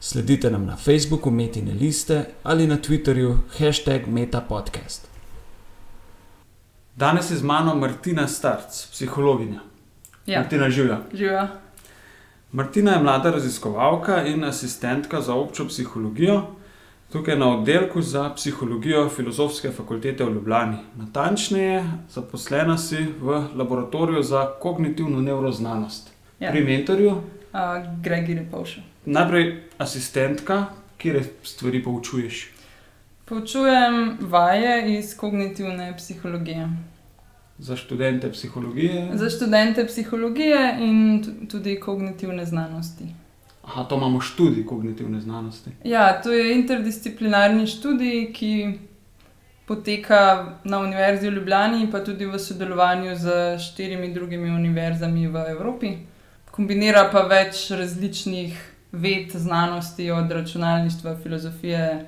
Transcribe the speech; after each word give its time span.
Sledite 0.00 0.50
nam 0.50 0.66
na 0.66 0.76
Facebooku 0.76 1.30
Metine 1.30 1.72
liste 1.72 2.24
ali 2.42 2.66
na 2.66 2.76
Twitterju 2.76 3.36
hashtag 3.58 4.06
MetaPodcast. 4.06 5.08
Danes 6.96 7.30
je 7.30 7.36
z 7.36 7.42
mano 7.42 7.74
Martina 7.74 8.28
Starc, 8.28 8.86
psihologinja. 8.92 9.60
Ja, 10.26 10.40
Martina 10.40 10.70
Živja. 10.70 11.00
živa. 11.14 11.48
Martina 12.52 12.92
je 12.92 13.02
mlada 13.02 13.30
raziskovalka 13.30 14.24
in 14.24 14.44
asistentka 14.44 15.20
za 15.20 15.34
občo 15.34 15.68
psihologijo, 15.68 16.42
tukaj 17.12 17.36
na 17.38 17.58
oddelku 17.58 18.02
za 18.02 18.30
psihologijo 18.34 19.08
Filozofske 19.08 19.70
fakultete 19.70 20.24
v 20.24 20.32
Ljubljani. 20.34 20.76
Natančneje, 20.96 21.84
zaposlena 22.10 22.78
si 22.78 23.06
v 23.20 23.44
laboratoriju 23.54 24.22
za 24.22 24.46
kognitivno 24.62 25.20
nevroznanost. 25.20 26.10
Ja. 26.40 26.50
Pri 26.50 26.64
mentorju, 26.64 27.20
Uh, 27.56 28.02
Gregi 28.02 28.34
Repovša. 28.34 28.80
Najprej 29.06 29.46
asistentka, 29.78 30.66
kjer 30.98 31.22
stvari 31.42 31.82
poučuješ. 31.82 32.50
Poučujem 33.24 34.18
vaje 34.20 34.98
iz 34.98 35.16
kognitivne 35.16 35.94
psihologije. 35.96 36.68
Za 37.58 37.76
študente 37.76 38.32
psihologije. 38.32 39.08
Za 39.14 39.30
študente 39.30 39.86
psihologije 39.86 40.76
in 40.80 41.22
tu- 41.24 41.46
tudi 41.48 41.80
kognitivne 41.80 42.44
znanosti. 42.46 43.04
Aha, 43.62 43.84
to 43.84 43.96
imamo 43.96 44.20
študij 44.20 44.66
kognitivne 44.66 45.20
znanosti. 45.20 45.70
Ja, 45.84 46.22
to 46.22 46.32
je 46.32 46.54
interdisciplinarni 46.54 47.66
študij, 47.66 48.32
ki 48.32 48.78
poteka 49.66 50.20
na 50.64 50.78
Univerzi 50.78 51.28
v 51.28 51.32
Ljubljani, 51.32 51.90
pa 51.90 52.04
tudi 52.04 52.26
v 52.26 52.38
sodelovanju 52.38 53.16
z 53.16 53.26
štirimi 53.60 54.14
drugimi 54.14 54.50
univerzami 54.50 55.28
v 55.28 55.36
Evropi. 55.48 55.96
Kombinira 56.50 57.08
pa 57.12 57.20
več 57.20 57.70
različnih 57.70 58.72
ved, 58.92 59.30
znanosti, 59.30 60.10
od 60.10 60.30
računalništva, 60.30 61.16
filozofije, 61.16 62.06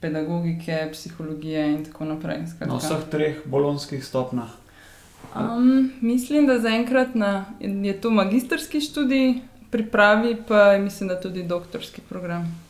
pedagogike, 0.00 0.88
psihologije 0.92 1.72
in 1.72 1.84
tako 1.84 2.04
naprej. 2.04 2.46
Skratka. 2.46 2.66
Na 2.66 2.78
vseh 2.78 3.10
treh 3.10 3.36
bolonskih 3.44 4.04
stopnjah. 4.04 4.48
Um, 5.36 5.92
mislim, 6.00 6.46
da 6.46 6.58
zaenkrat 6.58 7.14
na- 7.14 7.44
je 7.60 8.00
to 8.00 8.10
magistrski 8.10 8.80
študij, 8.80 9.34
pripravi 9.70 10.36
pa 10.48 10.78
mislim, 10.78 11.08
da 11.08 11.20
tudi 11.20 11.42
doktorski 11.42 12.00
program. 12.00 12.60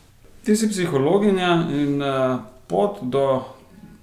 Ti 0.43 0.55
si 0.55 0.69
psihologinja 0.69 1.67
in 1.71 2.01
uh, 2.01 2.39
pot 2.67 2.97
do 3.01 3.43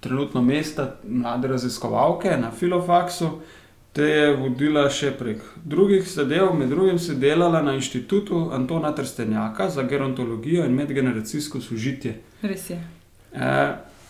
trenutno 0.01 0.43
mesta 0.43 0.95
mlade 1.05 1.49
raziskovalke 1.49 2.37
na 2.37 2.51
filofaksu 2.51 3.31
te 3.97 4.05
je 4.05 4.33
vodila 4.37 4.85
še 4.93 5.15
prek 5.17 5.41
drugih 5.65 6.05
zadev. 6.05 6.51
Med 6.55 6.69
drugim 6.69 6.99
si 7.01 7.17
delala 7.17 7.63
na 7.65 7.73
inštitutu 7.79 8.51
Antona 8.53 8.93
Trstenjaka 8.93 9.71
za 9.73 9.87
gerontologijo 9.89 10.67
in 10.69 10.77
medgeneracijsko 10.77 11.63
sožitje. 11.65 12.19
Res 12.43 12.69
je. 12.71 12.77
E, 13.33 13.55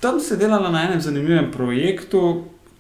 tam 0.03 0.19
si 0.20 0.39
delala 0.41 0.73
na 0.75 0.83
enem 0.89 1.01
zanimivem 1.01 1.53
projektu, 1.55 2.25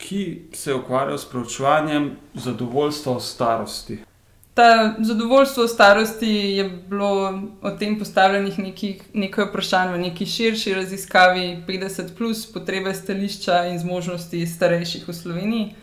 ki 0.02 0.50
se 0.52 0.70
je 0.70 0.80
ukvarjal 0.80 1.18
s 1.18 1.30
preučevanjem 1.30 2.10
zadovoljstva 2.34 3.16
v 3.16 3.22
starosti. 3.22 4.00
Ta 4.56 4.96
zadovoljstvo 4.98 5.64
v 5.64 5.68
starosti 5.68 6.34
je 6.58 6.68
bilo 6.90 7.40
o 7.62 7.70
tem 7.78 7.98
postavljenih 7.98 8.58
nekih, 8.58 9.02
nekaj 9.14 9.50
vprašanj 9.52 9.94
v 9.94 10.04
neki 10.08 10.26
širši 10.26 10.74
raziskavi 10.74 11.48
50, 11.68 12.14
plus 12.18 12.46
potrebe 12.52 12.94
stališča 12.94 13.66
in 13.70 13.78
zmožnosti 13.78 14.46
starejših 14.46 15.08
v 15.08 15.14
Sloveniji, 15.14 15.74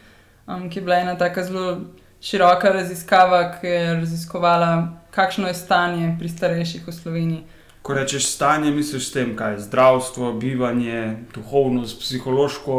um, 0.47 0.69
ki 0.69 0.79
je 0.79 0.83
bila 0.83 0.95
ena 0.95 1.17
tako 1.17 1.43
zelo 1.43 1.81
široka 2.21 2.69
raziskava, 2.69 3.51
ki 3.61 3.67
je 3.67 3.93
raziskovala, 3.93 4.87
kakšno 5.11 5.47
je 5.47 5.53
stanje 5.53 6.15
pri 6.19 6.29
starejših 6.29 6.87
v 6.87 6.91
Sloveniji. 6.91 7.43
Ko 7.83 7.93
rečeš 7.93 8.29
stanje, 8.31 8.71
misliš 8.71 9.09
s 9.09 9.11
tem, 9.11 9.33
kaj 9.35 9.53
je 9.53 9.59
zdravstvo, 9.65 10.29
bivanje, 10.39 11.17
duhovnost, 11.35 11.99
psihološko 11.99 12.75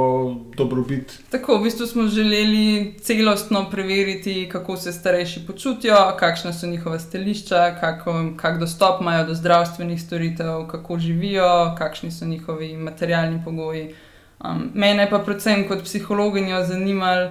dobrobit. 0.57 1.13
Tako, 1.31 1.59
v 1.59 1.67
bistvu 1.67 1.87
smo 1.87 2.07
želeli 2.09 2.95
celostno 3.03 3.67
preveriti, 3.71 4.49
kako 4.53 4.77
se 4.77 4.93
starejši 4.93 5.45
počutijo, 5.47 6.17
kakšna 6.19 6.53
so 6.53 6.67
njihova 6.67 6.99
stališča, 6.99 7.77
kako, 7.81 8.33
kak 8.37 8.59
dostop 8.59 9.01
imajo 9.01 9.27
do 9.27 9.35
zdravstvenih 9.35 10.03
storitev, 10.03 10.67
kako 10.73 10.99
živijo, 10.99 11.75
kakšni 11.79 12.11
so 12.11 12.25
njihovi 12.25 12.77
materialni 12.77 13.43
pogoji. 13.45 13.95
Um, 14.41 14.71
mene 14.75 15.11
pa 15.11 15.19
predvsem 15.19 15.69
kot 15.69 15.85
psihologinjo 15.85 16.65
zanimalo, 16.65 17.31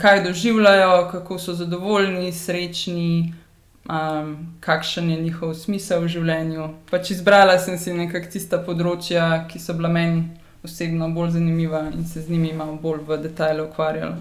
kaj 0.00 0.22
doživljajo, 0.24 1.08
kako 1.12 1.38
so 1.38 1.54
zadovoljni, 1.54 2.32
srečni. 2.32 3.34
Um, 3.84 4.56
kakšen 4.60 5.10
je 5.10 5.16
njihov 5.20 5.50
smisel 5.54 6.00
v 6.00 6.08
življenju. 6.08 6.68
Pač 6.88 7.10
izbrala 7.12 7.58
sem 7.60 7.76
si 7.78 7.92
nekako 7.92 8.30
tista 8.32 8.56
področja, 8.64 9.44
ki 9.44 9.60
so 9.60 9.74
bila 9.76 9.90
meni 9.92 10.22
osebno 10.64 11.10
bolj 11.12 11.34
zanimiva 11.34 11.82
in 11.92 12.06
se 12.08 12.22
z 12.24 12.32
njimi 12.32 12.54
malo 12.56 12.78
bolj 12.80 13.02
v 13.04 13.18
detajle 13.26 13.66
ukvarjala. 13.66 14.16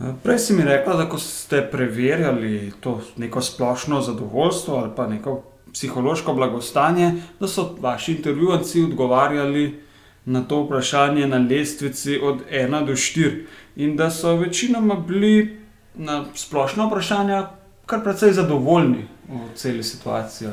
E, 0.00 0.12
Prej 0.22 0.38
si 0.38 0.56
mi 0.58 0.66
rekla, 0.68 0.98
da 1.00 1.08
ko 1.08 1.18
ste 1.18 1.62
preverjali 1.72 2.72
to 2.84 2.98
neko 3.16 3.40
splošno 3.40 4.02
zadovoljstvo 4.04 4.76
ali 4.76 4.92
pa 4.96 5.06
neko 5.06 5.40
psihološko 5.72 6.34
blagostanje, 6.34 7.14
da 7.40 7.48
so 7.48 7.70
vaši 7.80 8.18
intervjuvanci 8.18 8.84
odgovarjali 8.84 9.64
na 10.24 10.42
to 10.42 10.62
vprašanje 10.62 11.26
na 11.26 11.38
lestvici 11.50 12.18
od 12.22 12.42
1 12.52 12.86
do 12.86 12.92
4 12.92 13.44
in 13.76 13.96
da 13.96 14.10
so 14.10 14.36
večinoma 14.36 14.94
bili 14.94 15.60
na 15.94 16.24
splošna 16.34 16.86
vprašanja 16.86 17.48
kar 17.86 18.02
precej 18.04 18.32
zadovoljni 18.32 19.08
v 19.28 19.54
celi 19.54 19.82
situaciji. 19.82 20.48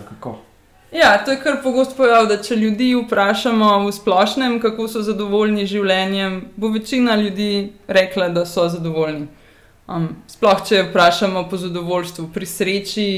Ja, 0.91 1.25
to 1.25 1.31
je 1.31 1.39
kar 1.39 1.59
pogost 1.63 1.97
pojav, 1.97 2.25
da 2.25 2.37
če 2.41 2.55
ljudi 2.55 2.93
vprašamo 2.95 3.85
v 3.85 3.91
splošnem, 3.91 4.59
kako 4.63 4.87
so 4.87 5.01
zadovoljni 5.03 5.65
z 5.65 5.75
življenjem, 5.75 6.37
bo 6.55 6.71
večina 6.71 7.15
ljudi 7.15 7.73
rekla, 7.87 8.29
da 8.29 8.45
so 8.45 8.69
zadovoljni. 8.69 9.27
Um, 9.87 10.07
sploh, 10.27 10.63
če 10.67 10.85
vprašamo 10.89 11.45
po 11.49 11.57
zadovoljstvu 11.57 12.29
pri 12.33 12.45
sreči, 12.45 13.09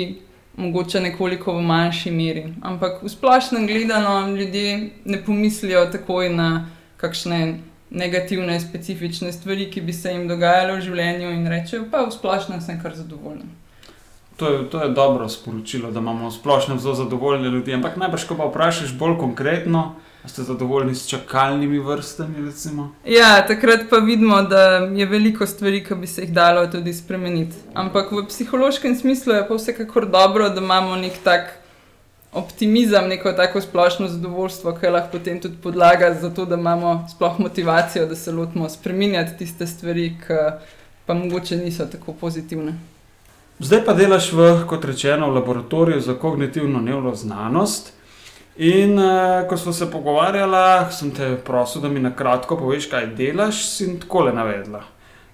mogoče 0.57 0.99
nekoliko 1.01 1.53
v 1.53 1.61
manjši 1.61 2.11
meri. 2.11 2.43
Ampak 2.61 3.03
v 3.03 3.09
splošnem 3.09 3.67
gledano 3.67 4.35
ljudje 4.35 4.89
ne 5.05 5.21
pomislijo 5.25 5.85
takoj 5.91 6.29
na 6.29 6.67
kakšne 6.97 7.59
negativne, 7.89 8.59
specifične 8.59 9.31
stvari, 9.33 9.71
ki 9.71 9.81
bi 9.81 9.93
se 9.93 10.11
jim 10.11 10.27
dogajale 10.27 10.77
v 10.77 10.81
življenju 10.85 11.31
in 11.33 11.47
rečejo, 11.47 11.87
pa 11.91 12.03
v 12.05 12.13
splošnem 12.13 12.61
sem 12.61 12.81
kar 12.81 12.93
zadovoljen. 12.95 13.49
To 14.37 14.51
je, 14.51 14.59
to 14.71 14.83
je 14.83 14.93
dobro 14.95 15.29
sporočilo, 15.29 15.91
da 15.91 15.99
imamo 15.99 16.29
v 16.29 16.33
splošnem 16.33 16.79
zelo 16.79 16.95
zadovoljne 16.95 17.49
ljudi. 17.49 17.73
Ampak 17.73 17.97
najbrž, 17.97 18.27
ko 18.29 18.37
pa 18.39 18.47
vprašaš 18.47 18.93
bolj 18.99 19.17
konkretno, 19.19 19.95
ste 20.27 20.43
zadovoljni 20.43 20.95
s 20.95 21.07
čakalnimi 21.07 21.79
vrstami. 21.79 22.45
Recimo? 22.45 22.91
Ja, 23.05 23.47
takrat 23.47 23.79
pa 23.89 23.97
vidimo, 23.97 24.41
da 24.41 24.61
je 24.77 25.05
veliko 25.05 25.47
stvari, 25.47 25.83
ki 25.83 25.95
bi 25.95 26.07
se 26.07 26.21
jih 26.21 26.33
dalo 26.33 26.67
tudi 26.67 26.93
spremeniti. 26.93 27.55
Ampak 27.73 28.11
v 28.11 28.25
psihološkem 28.27 28.95
smislu 28.95 29.33
je 29.33 29.47
pa 29.47 29.55
vsekakor 29.55 30.09
dobro, 30.09 30.49
da 30.49 30.61
imamo 30.61 30.95
nek 30.95 31.13
tak 31.23 31.59
optimizem, 32.33 33.07
neko 33.07 33.31
tako 33.33 33.61
splošno 33.61 34.07
zadovoljstvo, 34.07 34.75
ki 34.75 34.85
je 34.85 34.91
lahko 34.91 35.17
potem 35.17 35.41
tudi 35.41 35.55
podlaga 35.63 36.13
za 36.21 36.29
to, 36.29 36.45
da 36.45 36.55
imamo 36.55 37.07
sploh 37.15 37.39
motivacijo, 37.39 38.05
da 38.05 38.15
se 38.15 38.31
lotimo 38.31 38.69
spreminjati 38.69 39.37
tiste 39.37 39.67
stvari, 39.67 40.09
ki 40.27 40.33
pa 41.05 41.13
mogoče 41.13 41.57
niso 41.57 41.85
tako 41.85 42.13
pozitivne. 42.13 42.73
Zdaj 43.59 43.85
pa 43.85 43.93
delaš 43.93 44.31
v, 44.33 44.51
kot 44.67 44.85
rečeno, 44.85 45.31
v 45.31 45.35
laboratoriju 45.35 46.01
za 46.01 46.13
kognitivno 46.13 46.81
nevroznanost. 46.81 47.93
In 48.59 48.99
uh, 48.99 49.47
ko 49.47 49.57
smo 49.57 49.73
se 49.73 49.91
pogovarjali, 49.91 50.91
sem 50.91 51.11
te 51.15 51.37
prosil, 51.45 51.81
da 51.81 51.89
mi 51.89 51.99
na 51.99 52.11
kratko 52.15 52.57
poveš, 52.59 52.89
kaj 52.91 53.05
delaš, 53.15 53.59
in 53.81 53.99
tako 53.99 54.25
le 54.27 54.33
navedla. 54.35 54.81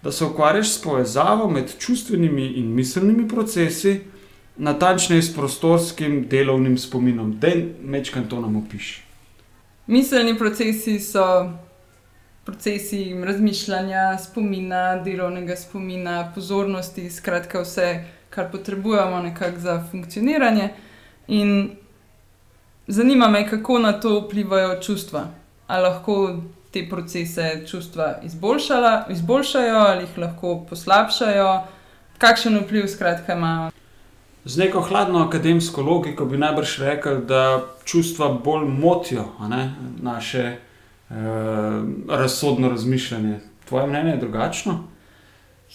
Da 0.03 0.11
se 0.11 0.25
ukvarjaš 0.25 0.69
s 0.69 0.81
povezavo 0.81 1.49
med 1.49 1.71
čustvenimi 1.79 2.45
in 2.59 2.67
miselnimi 2.75 3.27
procesi, 3.27 4.01
natančneje 4.57 5.21
s 5.21 5.33
prostorskim 5.33 6.27
delovnim 6.29 6.77
spominom. 6.77 7.31
Da 7.39 7.49
mečkaj 7.81 8.29
to 8.29 8.41
nam 8.41 8.55
opiši. 8.55 9.01
Miselni 9.87 10.37
procesi 10.37 10.99
so 10.99 11.49
procesi 12.45 13.15
razmišljanja, 13.23 14.17
spomina, 14.17 15.01
delovnega 15.03 15.55
spomina, 15.55 16.31
pozornosti, 16.35 17.09
skratka 17.09 17.61
vse, 17.61 18.03
kar 18.29 18.51
potrebujemo 18.51 19.19
nekako 19.19 19.59
za 19.59 19.83
funkcioniranje. 19.91 20.69
In 21.27 21.71
zanima 22.87 23.27
me, 23.27 23.49
kako 23.49 23.79
na 23.79 23.93
to 23.99 24.19
vplivajo 24.19 24.81
čustva. 24.81 25.27
Ali 25.67 25.83
lahko 25.83 26.35
te 26.71 26.89
procese 26.89 27.63
čustva 27.67 28.19
izboljšajo 29.09 29.77
ali 29.77 30.03
jih 30.03 30.17
lahko 30.17 30.65
poslabšajo, 30.69 31.61
kakšen 32.17 32.59
vpliv 32.63 32.87
skratka 32.87 33.33
imajo. 33.33 33.71
Z 34.45 34.57
neko 34.57 34.81
hladno 34.81 35.23
akademsko 35.25 35.81
logiko 35.81 36.25
bi 36.25 36.37
najbrž 36.37 36.79
rekel, 36.79 37.21
da 37.25 37.63
čustva 37.85 38.29
bolj 38.43 38.67
motijo 38.67 39.25
naše 40.01 40.39
eh, 40.39 41.15
razsodno 42.09 42.69
razmišljanje. 42.69 43.39
Tvoje 43.69 43.87
mnenje 43.87 44.11
je 44.11 44.17
drugačno? 44.17 44.83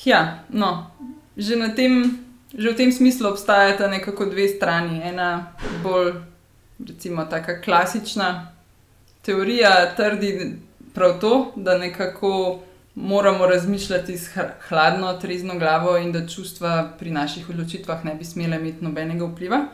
Ja, 0.05 0.45
no, 0.49 0.91
že, 1.37 1.59
tem, 1.77 2.19
že 2.55 2.71
v 2.71 2.77
tem 2.77 2.93
smislu 2.93 3.29
obstajata 3.31 3.89
nekako 3.89 4.31
dve 4.31 4.49
strani. 4.49 5.01
Ena 5.03 5.53
bolj, 5.83 6.12
recimo, 6.88 7.25
tako 7.25 7.53
klasična 7.65 8.53
teorija 9.23 9.94
trdi 9.97 10.56
prav 10.94 11.21
to, 11.21 11.53
da 11.56 11.79
nekako 11.79 12.61
moramo 12.94 13.47
razmišljati 13.47 14.19
s 14.19 14.29
hladno, 14.69 15.12
trezno 15.12 15.59
glavo 15.59 15.97
in 15.97 16.12
da 16.12 16.27
čustva 16.27 16.93
pri 16.99 17.11
naših 17.11 17.50
odločitvah 17.50 18.05
ne 18.05 18.15
bi 18.15 18.25
smele 18.25 18.56
imeti 18.56 18.85
nobenega 18.85 19.25
vpliva. 19.25 19.65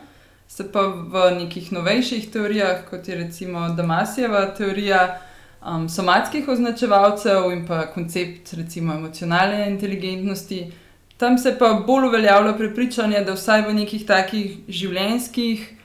Se 0.47 0.71
pa 0.71 0.81
v 0.81 1.31
nekih 1.39 1.71
novejših 1.71 2.31
teorijah, 2.31 2.85
kot 2.89 3.07
je 3.07 3.15
recimo 3.15 3.69
Damasijeva 3.69 4.45
teorija 4.55 5.19
um, 5.65 5.89
somatskih 5.89 6.47
označevalcev 6.47 7.51
in 7.51 7.65
pa 7.67 7.85
koncept 7.91 8.53
recimo 8.53 8.93
emocionalne 8.93 9.69
inteligentnosti, 9.69 10.71
tam 11.17 11.37
se 11.37 11.55
pa 11.59 11.73
bolj 11.87 12.07
uveljavlja 12.07 12.53
prepričanje, 12.53 13.23
da 13.25 13.33
vsaj 13.33 13.61
v 13.67 13.73
nekih 13.73 14.05
takih 14.05 14.57
življenjskih 14.67 15.76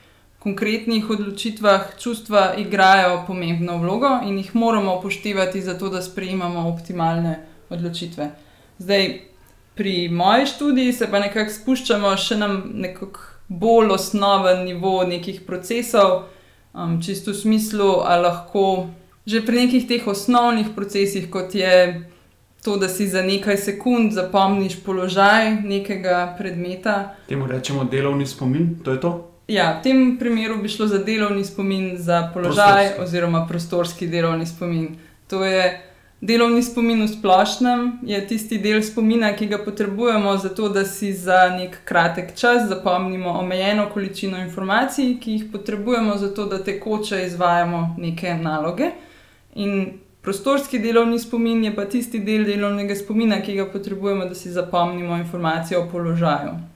konkretnih 0.43 1.09
odločitvah 1.09 1.93
čustva 1.99 2.53
igrajo 2.57 3.23
pomembno 3.27 3.77
vlogo 3.77 4.19
in 4.27 4.37
jih 4.37 4.55
moramo 4.55 4.97
upoštevati, 4.97 5.61
zato 5.61 5.89
da 5.89 6.01
sprejemamo 6.01 6.67
optimalne 6.69 7.45
odločitve. 7.69 8.29
Zdaj, 8.77 9.19
pri 9.75 10.09
moji 10.09 10.45
študiji 10.45 10.93
se 10.93 11.07
pa 11.11 11.19
nekako 11.19 11.51
spuščamo 11.51 12.17
še 12.17 12.37
na 12.37 12.49
nekako 12.73 13.19
bolj 13.47 13.95
osnoven 13.95 14.65
nivo 14.65 15.03
nekih 15.07 15.41
procesov, 15.47 16.25
um, 16.73 16.99
čisto 17.01 17.31
v 17.31 17.39
smislu, 17.39 17.89
ali 18.03 18.27
lahko 18.27 18.89
že 19.25 19.39
pri 19.45 19.65
nekih 19.65 19.87
teh 19.87 20.07
osnovnih 20.07 20.73
procesih, 20.75 21.29
kot 21.31 21.55
je. 21.55 22.09
To, 22.63 22.77
da 22.79 22.87
si 22.87 23.09
za 23.11 23.19
nekaj 23.21 23.57
sekund 23.59 24.13
zapomniš 24.15 24.77
položaj 24.85 25.49
nekega 25.67 26.35
predmeta. 26.37 27.15
Temu 27.27 27.47
rečemo 27.47 27.83
delovni 27.83 28.23
spomin, 28.23 28.79
to 28.83 28.91
je 28.91 29.01
to? 29.03 29.32
Ja, 29.47 29.79
v 29.79 29.83
tem 29.83 30.17
primeru 30.19 30.61
bi 30.61 30.69
šlo 30.69 30.87
za 30.87 30.97
delovni 31.03 31.43
spomin, 31.43 31.97
za 31.97 32.31
položaj 32.33 32.73
prostorski. 32.73 33.01
oziroma 33.03 33.45
prostorski 33.47 34.07
delovni 34.07 34.45
spomin. 34.45 34.95
To 35.27 35.45
je 35.45 35.81
delovni 36.21 36.63
spomin 36.63 37.03
v 37.03 37.07
splošnem, 37.07 37.99
je 38.07 38.27
tisti 38.27 38.57
del 38.57 38.79
spomina, 38.83 39.33
ki 39.35 39.47
ga 39.51 39.57
potrebujemo 39.59 40.37
za 40.37 40.49
to, 40.49 40.69
da 40.69 40.85
si 40.85 41.13
za 41.13 41.49
nek 41.57 41.75
kratek 41.83 42.35
čas 42.35 42.69
zapomnimo 42.69 43.29
omejeno 43.39 43.89
količino 43.93 44.37
informacij, 44.37 45.17
ki 45.19 45.31
jih 45.31 45.45
potrebujemo 45.51 46.17
za 46.17 46.33
to, 46.33 46.45
da 46.45 46.63
tekoče 46.63 47.25
izvajamo 47.25 47.95
neke 47.99 48.33
naloge. 48.33 48.91
In 49.55 49.99
prostorski 50.21 50.79
delovni 50.79 51.19
spomin 51.19 51.63
je 51.63 51.75
pa 51.75 51.85
tisti 51.85 52.19
del 52.19 52.45
delovnega 52.45 52.95
spomina, 52.95 53.41
ki 53.41 53.55
ga 53.55 53.65
potrebujemo, 53.71 54.25
da 54.25 54.35
si 54.35 54.51
zapomnimo 54.51 55.17
informacije 55.17 55.77
o 55.77 55.89
položaju. 55.91 56.72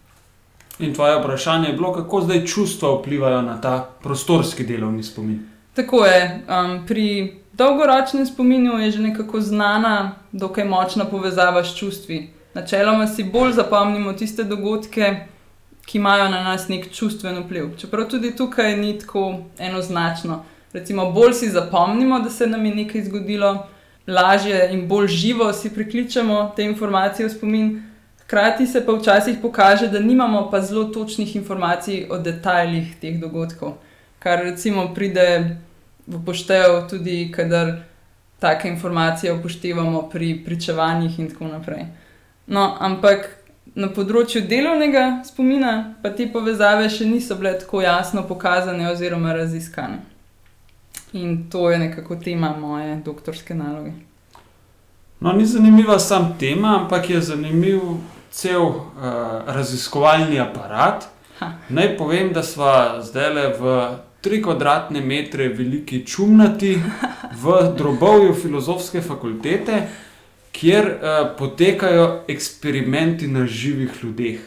In 0.80 0.94
tvoje 0.94 1.20
vprašanje 1.20 1.68
je 1.68 1.74
bilo, 1.74 1.94
kako 1.94 2.22
zdaj 2.22 2.46
čustva 2.46 3.00
vplivajo 3.00 3.42
na 3.42 3.62
ta 3.62 3.90
prostorski 4.04 4.64
delovni 4.64 5.04
spomin. 5.04 5.40
Tako 5.74 6.06
je. 6.06 6.46
Um, 6.50 6.86
pri 6.88 7.34
dolgoročnem 7.54 8.26
spominu 8.26 8.80
je 8.80 8.92
že 8.92 9.02
nekako 9.02 9.42
znana, 9.42 10.16
dokaj 10.32 10.66
močna 10.66 11.06
povezava 11.06 11.64
s 11.64 11.78
čustvi. 11.78 12.30
Načeloma 12.54 13.08
si 13.08 13.24
bolj 13.24 13.52
zapomnimo 13.52 14.14
tiste 14.14 14.44
dogodke, 14.44 15.28
ki 15.86 15.98
imajo 15.98 16.30
na 16.30 16.44
nas 16.44 16.68
nek 16.68 16.92
čustven 16.94 17.44
vpliv. 17.44 17.78
Čeprav 17.78 18.10
tudi 18.10 18.36
tukaj 18.36 18.78
ni 18.78 19.00
tako 19.00 19.40
enoznačno. 19.60 20.44
Recimo, 20.74 21.12
bolj 21.12 21.34
si 21.34 21.50
zapomnimo, 21.50 22.20
da 22.20 22.30
se 22.30 22.48
nam 22.48 22.66
je 22.66 22.76
nekaj 22.76 23.04
zgodilo, 23.04 23.68
lažje 24.08 24.70
in 24.74 24.88
bolj 24.88 25.08
živo 25.08 25.54
si 25.54 25.74
prikličemo 25.74 26.52
te 26.56 26.64
informacije 26.64 27.28
v 27.28 27.32
spomin. 27.32 27.84
Hkrati 28.28 28.68
se 28.68 28.86
pa 28.86 28.92
včasih 28.92 29.38
pokaže, 29.42 29.88
da 29.88 30.00
nimamo 30.00 30.50
pa 30.52 30.62
zelo 30.62 30.84
točnih 30.84 31.36
informacij 31.36 32.08
o 32.12 32.18
detajlih 32.20 32.96
teh 33.02 33.20
dogodkov, 33.22 33.78
kar 34.20 34.44
recimo 34.44 34.90
pride 34.96 35.56
v 36.08 36.20
poštev 36.26 36.90
tudi, 36.90 37.32
kadar 37.32 37.72
take 38.40 38.68
informacije 38.68 39.34
upoštevamo 39.34 40.10
pri 40.10 40.44
pričevanjih 40.46 41.20
in 41.20 41.30
tako 41.30 41.48
naprej. 41.48 41.86
No, 42.48 42.76
ampak 42.80 43.30
na 43.76 43.88
področju 43.88 44.42
delovnega 44.48 45.22
spomina 45.24 45.72
pa 46.04 46.12
te 46.12 46.28
povezave 46.28 46.90
še 46.90 47.08
niso 47.08 47.36
bile 47.40 47.56
tako 47.60 47.82
jasno 47.82 48.26
pokazane 48.28 48.92
oziroma 48.92 49.34
raziskane. 49.34 50.04
In 51.14 51.48
to 51.50 51.70
je 51.72 51.80
nekako 51.80 52.20
tema 52.20 52.52
moje 52.60 53.00
doktorske 53.06 53.56
naloge. 53.56 53.96
No, 55.20 55.32
ni 55.34 55.46
zanimiva 55.46 56.00
sam 56.00 56.36
tema, 56.40 56.76
ampak 56.82 57.10
je 57.10 57.22
zanimiv 57.22 57.82
cel 58.32 58.62
uh, 58.62 58.84
raziskovalni 59.48 60.40
aparat. 60.40 61.08
Ha. 61.40 61.52
Naj 61.70 61.98
povem, 61.98 62.34
da 62.34 62.44
smo 62.44 63.02
zdaj 63.06 63.34
le 63.34 63.48
v 63.60 63.78
tri 64.22 64.42
kvadratne 64.44 65.02
metre 65.02 65.48
veliki 65.54 66.06
čumnati 66.06 66.76
v 67.44 67.58
drobovju 67.78 68.34
filozofske 68.34 69.02
fakultete, 69.02 69.82
kjer 70.52 70.86
uh, 70.86 71.38
potekajo 71.38 72.24
eksperimenti 72.28 73.28
na 73.28 73.46
živih 73.46 74.04
ljudeh. 74.04 74.40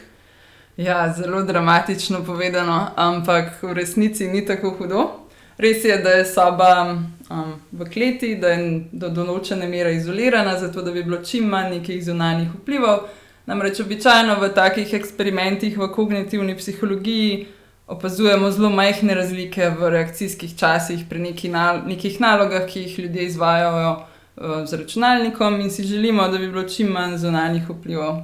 Ja, 0.77 1.13
zelo 1.17 1.43
dramatično 1.43 2.23
povedano, 2.25 2.87
ampak 2.95 3.63
v 3.63 3.73
resnici 3.73 4.27
ni 4.27 4.45
tako 4.45 4.75
hudo. 4.79 5.09
Res 5.57 5.83
je, 5.85 5.97
da 5.97 6.09
je 6.09 6.25
soba 6.25 6.97
um, 7.29 7.53
v 7.71 7.85
kleti, 7.93 8.35
da 8.35 8.55
je 8.55 8.87
do 8.91 9.11
določene 9.13 9.67
mere 9.69 9.93
izolirana, 9.95 10.55
zato 10.59 10.81
da 10.81 10.91
bi 10.91 11.03
bilo 11.03 11.19
čim 11.23 11.51
manj 11.51 11.75
nekih 11.75 11.99
zunanjih 12.05 12.55
vplivov. 12.55 13.03
Namreč 13.45 13.79
običajno 13.79 14.35
v 14.39 14.51
takih 14.53 14.93
eksperimentih 14.93 15.77
v 15.77 15.87
kognitivni 15.91 16.55
psihologiji 16.57 17.47
opazujemo 17.87 18.51
zelo 18.51 18.69
majhne 18.69 19.13
razlike 19.13 19.69
v 19.79 19.89
reakcijskih 19.89 20.53
časih 20.57 21.05
pri 21.09 21.19
neki 21.19 21.49
nal 21.49 21.81
nekih 21.87 22.19
nalogah, 22.21 22.67
ki 22.67 22.85
jih 22.85 22.99
ljudje 22.99 23.25
izvajo 23.25 23.71
uh, 23.91 24.63
z 24.65 24.79
računalnikom, 24.83 25.59
in 25.61 25.71
si 25.71 25.83
želimo, 25.83 26.27
da 26.27 26.37
bi 26.37 26.47
bilo 26.47 26.63
čim 26.63 26.87
manj 26.87 27.17
zunanjih 27.17 27.69
vplivov. 27.69 28.23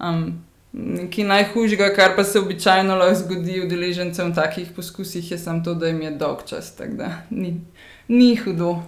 Um, 0.00 0.44
nekaj 0.72 1.24
najhujšega, 1.24 1.92
kar 1.94 2.16
pa 2.16 2.24
se 2.24 2.38
običajno 2.38 2.96
lahko 2.96 3.14
zgodi 3.14 3.60
udeležencem 3.62 4.32
v 4.32 4.34
takih 4.34 4.72
poskusih, 4.76 5.30
je 5.30 5.38
samo 5.38 5.62
to, 5.64 5.74
da 5.74 5.86
jim 5.86 6.02
je 6.02 6.10
dolg 6.10 6.42
čas, 6.46 6.74
tako 6.76 6.98
da 6.98 7.10
ni, 7.30 7.60
ni 8.08 8.36
hudo. 8.36 8.80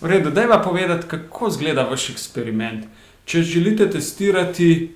V 0.00 0.10
redu, 0.10 0.30
da 0.30 0.42
je 0.42 0.48
pa 0.48 0.58
povedati, 0.58 1.06
kako 1.08 1.48
izgleda 1.48 1.82
vaš 1.82 2.10
eksperiment. 2.10 2.84
Če 3.26 3.42
želite 3.42 3.90
testirati 3.90 4.94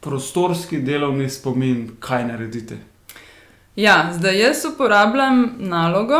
prostorski 0.00 0.82
delovni 0.84 1.30
spomin, 1.30 1.86
kaj 2.00 2.26
naredite? 2.28 2.76
Ja, 3.76 4.10
zdaj 4.12 4.36
jaz 4.40 4.64
uporabljam 4.68 5.54
nalogo, 5.58 6.18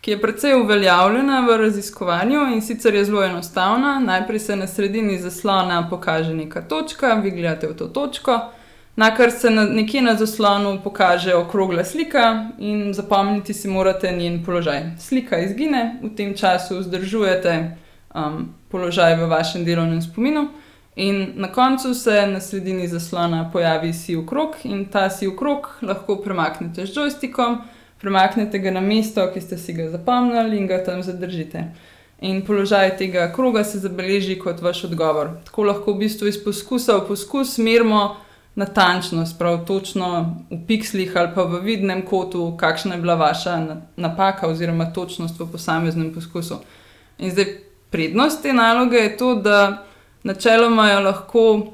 ki 0.00 0.10
je 0.10 0.20
precej 0.22 0.54
uveljavljena 0.54 1.42
v 1.48 1.58
raziskovanju 1.66 2.46
in 2.54 2.62
sicer 2.62 2.94
je 2.94 3.04
zelo 3.04 3.24
enostavna. 3.24 3.98
Najprej 4.00 4.38
se 4.38 4.56
na 4.56 4.66
sredini 4.66 5.18
zaslona 5.18 5.84
pokaže 5.90 6.34
neka 6.34 6.62
točka, 6.62 7.12
vi 7.14 7.30
gledate 7.30 7.68
v 7.68 7.76
to 7.76 7.88
točko, 7.88 8.40
na 8.96 9.12
kar 9.16 9.30
se 9.30 9.50
na, 9.50 9.68
nekje 9.68 10.02
na 10.02 10.16
zaslonu 10.16 10.78
pokaže 10.84 11.34
okrogla 11.34 11.84
slika 11.84 12.48
in 12.58 12.94
zapomniti 12.94 13.54
si 13.54 13.68
morate 13.68 14.16
njen 14.16 14.44
položaj. 14.44 14.82
Slika 14.98 15.44
izgine, 15.44 15.98
v 16.02 16.16
tem 16.16 16.36
času 16.36 16.78
vzdržujete 16.78 17.83
um, 18.14 18.54
položaj 18.68 19.16
v 19.16 19.28
vašem 19.28 19.64
delovnem 19.64 20.02
spominu. 20.02 20.48
In 20.96 21.32
na 21.34 21.52
koncu 21.52 21.94
se 21.94 22.26
na 22.26 22.40
sredini 22.40 22.88
zaslona 22.88 23.50
pojavi 23.52 23.92
siv 23.92 24.26
krok, 24.26 24.56
in 24.64 24.84
ta 24.84 25.10
siv 25.10 25.36
krok 25.36 25.68
lahko 25.82 26.16
premaknete 26.22 26.86
z 26.86 26.96
joystikom, 26.96 27.58
premaknete 28.00 28.58
ga 28.58 28.70
na 28.70 28.80
mesto, 28.80 29.26
ki 29.34 29.40
ste 29.40 29.58
si 29.58 29.72
ga 29.72 29.88
zapomnili, 29.90 30.56
in 30.56 30.66
ga 30.66 30.84
tam 30.84 31.02
zadržite. 31.02 31.64
In 32.20 32.44
položaj 32.46 32.96
tega 32.96 33.32
kroga 33.34 33.64
se 33.64 33.78
zabeleži 33.78 34.38
kot 34.38 34.62
vaš 34.62 34.84
odgovor. 34.84 35.34
Tako 35.44 35.64
lahko 35.64 35.92
v 35.92 36.04
bistvu 36.06 36.30
iz 36.30 36.38
poskusa 36.44 36.96
v 36.96 37.08
poskus 37.08 37.58
merimo 37.58 38.16
natančnost, 38.54 39.38
prav 39.38 39.64
točno 39.66 40.36
v 40.50 40.60
pikslih 40.66 41.16
ali 41.16 41.34
pa 41.34 41.42
v 41.42 41.60
vidnem 41.60 42.02
kotu, 42.06 42.56
kakšna 42.56 42.94
je 42.94 43.00
bila 43.00 43.14
vaša 43.14 43.56
napaka 43.96 44.46
oziroma 44.46 44.92
točnost 44.92 45.40
v 45.40 45.50
posameznem 45.52 46.14
poskusu. 46.14 46.62
In 47.18 47.30
zdaj 47.30 47.73
prednost 47.94 48.42
te 48.42 48.52
naloge 48.52 48.96
je 48.96 49.16
to, 49.16 49.34
da 49.34 49.84
načeloma 50.22 50.90
jo 50.90 51.00
lahko 51.00 51.66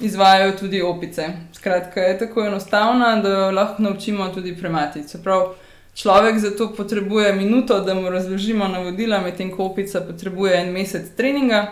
izvajo 0.00 0.52
tudi 0.60 0.82
opice. 0.82 1.28
Skratka, 1.52 2.00
je 2.00 2.18
tako 2.18 2.44
enostavna, 2.46 3.16
da 3.16 3.28
jo 3.28 3.50
lahko 3.50 3.82
naučimo 3.82 4.28
tudi 4.28 4.56
premati. 4.56 5.02
Prav, 5.24 5.52
človek 5.94 6.38
za 6.38 6.56
to 6.56 6.72
potrebuje 6.76 7.32
minuto, 7.32 7.80
da 7.80 7.94
mu 7.94 8.10
razložimo 8.10 8.68
navodila, 8.68 9.20
medtem 9.20 9.52
ko 9.56 9.64
opica 9.64 10.00
potrebuje 10.00 10.56
en 10.56 10.72
mesec 10.72 11.12
treninga. 11.16 11.66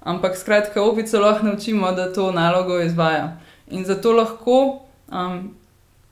Ampak 0.00 0.36
skratka, 0.36 0.82
opico 0.82 1.20
lahko 1.20 1.46
naučimo, 1.46 1.92
da 1.92 2.12
to 2.12 2.32
nalogo 2.32 2.80
izvaja. 2.80 3.38
In 3.70 3.84
zato 3.84 4.12
lahko 4.12 4.82
um, 5.08 5.54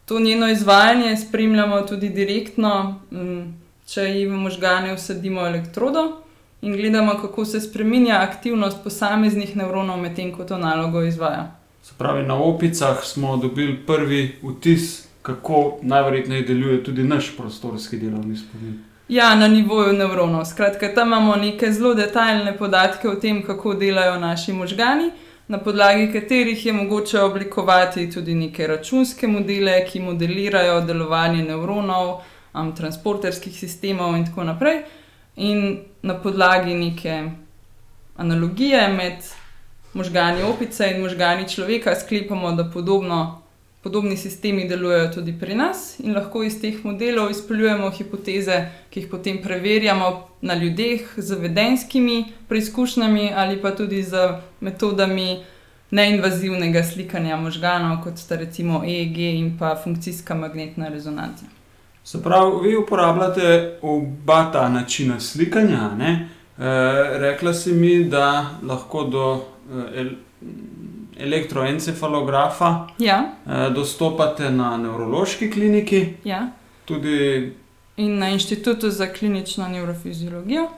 to 0.05 0.21
njeno 0.21 0.49
izvajanje 0.51 1.17
spremljamo 1.17 1.81
tudi 1.81 2.09
direktno, 2.09 3.01
um, 3.11 3.55
če 3.87 4.03
ji 4.03 4.27
v 4.27 4.33
možgane 4.33 4.95
usadimo 4.95 5.47
elektrodo 5.47 6.26
in 6.67 6.77
gledamo, 6.77 7.15
kako 7.21 7.45
se 7.45 7.61
spremenja 7.61 8.19
aktivnost 8.21 8.77
posameznih 8.85 9.57
nevronov, 9.57 10.01
medtem 10.01 10.33
ko 10.35 10.45
to 10.45 10.59
nalogo 10.59 11.03
izvaja. 11.03 11.53
Se 11.83 11.93
pravi, 11.99 12.23
na 12.27 12.35
opicah 12.35 13.05
smo 13.05 13.37
dobili 13.37 13.77
prvi 13.87 14.39
vtis, 14.43 15.07
kako 15.23 15.79
najverjetneje 15.83 16.43
deluje 16.43 16.85
tudi 16.85 17.05
naš 17.05 17.37
prostorski 17.37 17.97
delovni 17.97 18.37
spomin. 18.37 18.79
Ja, 19.09 19.35
na 19.35 19.49
nivoju 19.49 19.93
nevronov. 19.93 20.45
Skratka, 20.45 20.95
tam 20.95 21.09
imamo 21.09 21.37
neke 21.37 21.73
zelo 21.73 21.95
detaljne 21.95 22.57
podatke 22.59 23.09
o 23.09 23.15
tem, 23.15 23.43
kako 23.47 23.75
delajo 23.75 24.19
naši 24.21 24.53
možgani, 24.53 25.11
na 25.49 25.59
podlagi 25.59 26.13
katerih 26.13 26.67
je 26.67 26.73
mogoče 26.73 27.21
oblikovati 27.21 28.11
tudi 28.11 28.35
neke 28.35 28.67
računske 28.67 29.29
modele, 29.29 29.85
ki 29.87 30.01
modelirajo 30.01 30.81
delovanje 30.81 31.45
nevronov, 31.45 32.17
um, 32.55 32.75
transporterskih 32.75 33.55
sistemov 33.55 34.17
in 34.17 34.27
tako 34.27 34.45
naprej. 34.45 34.83
In 35.37 35.79
na 36.07 36.15
podlagi 36.15 36.75
neke 36.75 37.31
analogije 38.17 38.89
med 38.89 39.27
možgani 39.93 40.43
opice 40.43 40.91
in 40.95 41.03
možgani 41.03 41.49
človeka 41.49 41.95
sklepamo, 41.95 42.53
da 42.53 42.71
podobno 42.71 43.43
podobni 43.87 44.17
sistemi 44.17 44.69
delujejo 44.69 45.13
tudi 45.15 45.33
pri 45.41 45.55
nas 45.55 46.01
in 46.03 46.15
lahko 46.15 46.43
iz 46.43 46.61
teh 46.61 46.81
modelov 46.85 47.31
izpeljujemo 47.31 47.91
hipoteze, 47.91 48.57
ki 48.91 49.01
jih 49.01 49.11
potem 49.11 49.39
preverjamo 49.43 50.09
na 50.41 50.55
ljudeh 50.55 51.13
z 51.17 51.39
vedenskimi 51.43 52.25
preizkušnjami 52.49 53.33
ali 53.37 53.61
pa 53.63 53.71
tudi 53.71 54.03
z 54.03 54.29
metodami 54.61 55.45
neinvazivnega 55.91 56.83
slikanja 56.85 57.37
možganov, 57.37 58.01
kot 58.05 58.19
sta 58.19 58.37
recimo 58.37 58.83
EEG 58.83 59.19
in 59.19 59.53
pa 59.59 59.77
funkcijska 59.85 60.35
magnetna 60.35 60.89
rezonanca. 60.89 61.56
Se 62.07 62.23
pravi, 62.23 62.69
vi 62.69 62.77
uporabljate 62.77 63.79
oba 63.83 64.53
ta 64.53 64.69
načina 64.69 65.21
slikanja. 65.21 65.91
E, 66.01 66.19
rekla 67.19 67.55
si 67.55 67.73
mi, 67.73 68.05
da 68.05 68.51
lahko 68.63 69.05
do 69.05 69.45
e, 69.95 70.05
elektroencefalografa. 71.19 72.87
Ja. 72.99 73.33
E, 73.47 73.71
dostopate 73.71 74.51
na 74.51 74.77
nevrološki 74.77 75.51
kliniki. 75.51 76.15
Ja. 76.25 76.49
Tudi 76.85 77.53
in 77.97 78.19
na 78.19 78.29
inštitutu 78.29 78.91
za 78.91 79.07
klinično 79.13 79.69
neurofiziologijo. 79.69 80.69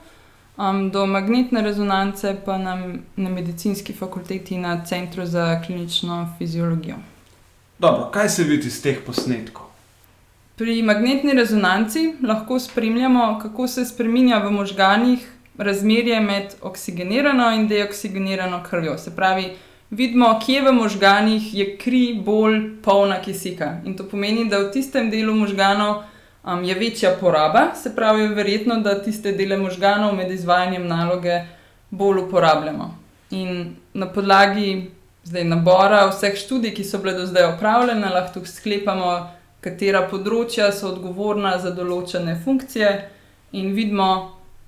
Um, 0.57 0.91
do 0.91 1.07
magnetne 1.07 1.63
rezonance 1.63 2.37
pa 2.45 2.59
na, 2.59 2.95
na 3.17 3.31
medicinski 3.31 3.93
fakulteti 3.93 4.59
na 4.59 4.85
Centru 4.85 5.27
za 5.27 5.63
klinično 5.67 6.35
fiziologijo. 6.39 6.97
Dobro, 7.79 8.11
kaj 8.11 8.29
se 8.29 8.45
vidi 8.45 8.67
iz 8.67 8.83
teh 8.83 8.99
posnetkov? 9.07 9.68
Pri 10.59 10.83
magnetni 10.83 11.33
rezonanci 11.39 12.01
lahko 12.27 12.59
spremljamo, 12.59 13.39
kako 13.43 13.69
se 13.69 13.85
spremenja 13.85 14.39
v 14.39 14.51
možganjih 14.51 15.27
razmerje 15.59 16.21
med 16.21 16.55
oksigenirano 16.63 17.51
in 17.55 17.69
deoksigenirano 17.69 18.63
krvjo. 18.71 18.97
Se 18.99 19.17
pravi, 19.17 19.53
vidimo, 19.91 20.41
kje 20.47 20.63
v 20.63 20.73
možganjih 20.73 21.55
je 21.55 21.77
kri 21.79 22.03
bolj 22.25 22.59
polna 22.83 23.21
kisika. 23.23 23.77
In 23.85 23.97
to 23.97 24.09
pomeni, 24.11 24.49
da 24.51 24.59
v 24.59 24.73
tistem 24.75 25.11
delu 25.11 25.35
možganov 25.35 26.03
um, 26.43 26.65
je 26.65 26.75
večja 26.75 27.15
poraba, 27.21 27.69
se 27.75 27.95
pravi, 27.95 28.29
verjetno, 28.29 28.81
da 28.83 28.99
tiste 29.03 29.33
dele 29.33 29.57
možganov 29.57 30.17
med 30.17 30.31
izvajanjem 30.31 30.87
naloge 30.87 31.41
bolj 31.91 32.25
uporabljamo. 32.27 32.97
In 33.31 33.77
na 33.95 34.11
podlagi 34.11 34.91
zdaj, 35.23 35.45
nabora 35.45 36.09
vseh 36.11 36.35
študij, 36.35 36.75
ki 36.75 36.85
so 36.85 36.99
bile 36.99 37.15
do 37.15 37.27
zdaj 37.27 37.53
opravljene, 37.55 38.11
lahko 38.11 38.43
sklepamo, 38.47 39.38
katera 39.69 40.07
področja 40.09 40.73
so 40.73 40.89
odgovorna 40.95 41.59
za 41.61 41.71
določene 41.77 42.35
funkcije, 42.45 42.91
in 43.53 43.73
vidimo, 43.77 44.09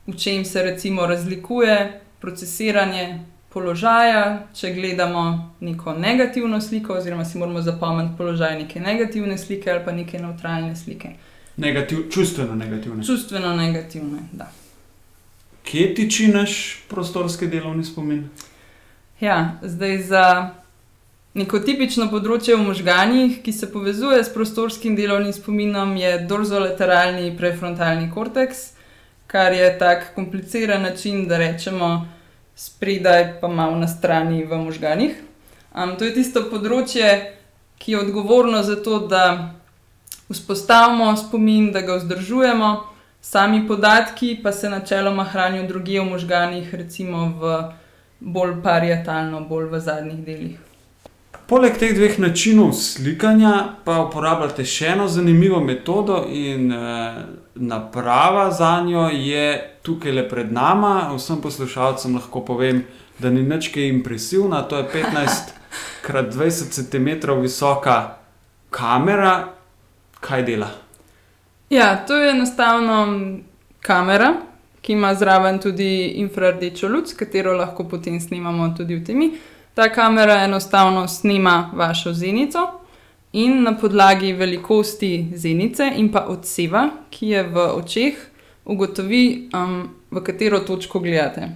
v 0.07 0.17
čem 0.17 0.45
se 0.45 0.63
recimo 0.63 1.07
razlikuje 1.07 2.01
procesiranje 2.21 3.25
položaja, 3.53 4.47
če 4.55 4.73
gledamo 4.75 5.55
neko 5.61 5.95
negativno 5.99 6.61
sliko, 6.61 6.95
oziroma 6.95 7.25
si 7.25 7.39
moramo 7.39 7.63
zapomniti 7.63 8.15
položaj 8.19 8.59
neke 8.63 8.81
negativne 8.81 9.39
slike 9.39 9.71
ali 9.71 9.85
pa 9.85 9.93
neke 9.93 10.19
neutralne 10.19 10.77
slike. 10.77 11.17
Negativ, 11.57 12.07
čustveno 12.11 12.55
negativne. 12.55 13.05
Čustveno 13.05 13.57
negativne, 13.57 14.23
da. 14.33 14.53
Kje 15.65 15.95
tiči 15.95 16.29
naš 16.29 16.85
prostorski 16.89 17.47
delovni 17.47 17.85
spomin? 17.85 18.29
Ja, 19.21 19.59
zdaj 19.63 19.99
za 20.03 20.25
neko 21.35 21.61
tipično 21.63 22.09
področje 22.11 22.57
v 22.57 22.67
možganjih, 22.73 23.39
ki 23.45 23.53
se 23.55 23.71
povezuje 23.71 24.19
s 24.25 24.33
prostorskim 24.35 24.97
delovnim 24.99 25.33
spominom, 25.33 25.95
je 25.97 26.19
dorzolateralni 26.31 27.31
prefrontalni 27.39 28.11
korteks, 28.11 28.73
kar 29.31 29.55
je 29.55 29.69
tak 29.79 30.11
kompliciran 30.17 30.83
način, 30.83 31.29
da 31.31 31.39
rečemo, 31.39 32.09
spredaj, 32.59 33.39
pa 33.41 33.49
malo 33.49 33.79
na 33.79 33.89
strani 33.89 34.43
v 34.45 34.59
možganjih. 34.59 35.15
Um, 35.71 35.95
to 35.97 36.05
je 36.05 36.17
tisto 36.19 36.43
področje, 36.51 37.37
ki 37.81 37.95
je 37.95 38.01
odgovorno 38.03 38.63
za 38.67 38.75
to, 38.83 38.99
da 39.09 39.55
vzpostavimo 40.31 41.13
spomin, 41.17 41.71
da 41.73 41.81
ga 41.87 41.97
vzdržujemo, 42.01 42.71
sami 43.23 43.63
podatki 43.69 44.35
pa 44.43 44.53
se 44.53 44.69
načeloma 44.69 45.25
hranijo 45.31 45.69
druge 45.69 46.01
v 46.01 46.09
možganjih, 46.11 46.75
recimo 46.75 47.31
v 47.39 47.55
bolj 48.21 48.59
parietalno, 48.67 49.47
bolj 49.47 49.71
v 49.71 49.81
zadnjih 49.87 50.27
delih. 50.27 50.70
Poleg 51.51 51.81
teh 51.83 51.91
dveh 51.91 52.21
načinov 52.23 52.77
slikanja, 52.79 53.83
pa 53.83 53.97
uporabljate 54.05 54.63
še 54.63 54.93
eno 54.93 55.09
zanimivo 55.11 55.59
metodo, 55.59 56.21
in 56.31 56.71
eh, 56.71 57.17
naprava 57.59 58.45
za 58.55 58.77
njo 58.87 59.09
je 59.11 59.49
tukaj 59.83 60.15
le 60.15 60.25
pred 60.31 60.53
nami. 60.55 61.11
Vsem 61.17 61.43
poslušalcem 61.43 62.15
lahko 62.21 62.45
povem, 62.47 62.85
da 63.19 63.35
ni 63.35 63.43
nič 63.43 63.73
kaj 63.75 63.91
impresivna. 63.91 64.63
To 64.71 64.79
je 64.79 64.87
15 64.95 65.51
krat 66.07 66.31
20 66.39 66.71
cm 66.71 67.35
visoka 67.43 67.99
kamera, 68.71 69.35
kaj 70.23 70.47
dela. 70.47 70.71
Ja, 71.71 71.97
to 72.07 72.15
je 72.15 72.31
enostavno 72.31 73.07
kamera, 73.83 74.37
ki 74.87 74.93
ima 74.93 75.17
zraven 75.19 75.59
tudi 75.59 76.13
infrardečo 76.23 76.89
luč, 76.89 77.19
katero 77.19 77.59
lahko 77.59 77.91
potem 77.91 78.21
snimamo 78.21 78.71
tudi 78.79 79.03
v 79.03 79.05
temi. 79.05 79.35
Ta 79.81 79.89
kamera 79.89 80.45
enostavno 80.45 81.09
snima 81.09 81.71
vašo 81.75 82.13
zenico 82.13 82.59
in 83.33 83.63
na 83.63 83.77
podlagi 83.77 84.33
velikosti 84.33 85.33
zenice 85.35 85.93
in 85.97 86.13
pa 86.13 86.27
odseva, 86.29 86.89
ki 87.11 87.29
je 87.29 87.43
v 87.43 87.65
očeh, 87.75 88.15
ugotovi, 88.65 89.49
um, 89.55 89.89
v 90.11 90.23
katero 90.23 90.59
točko 90.59 91.01
gledate. 91.01 91.49